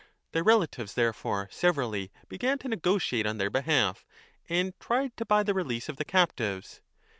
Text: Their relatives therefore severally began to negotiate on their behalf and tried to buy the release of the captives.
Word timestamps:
Their 0.31 0.43
relatives 0.43 0.95
therefore 0.95 1.47
severally 1.51 2.11
began 2.27 2.57
to 2.57 2.67
negotiate 2.67 3.27
on 3.27 3.37
their 3.37 3.51
behalf 3.51 4.03
and 4.49 4.73
tried 4.79 5.15
to 5.17 5.25
buy 5.25 5.43
the 5.43 5.53
release 5.53 5.89
of 5.89 5.97
the 5.97 6.05
captives. 6.05 6.81